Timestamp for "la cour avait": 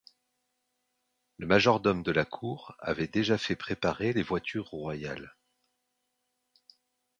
2.11-3.05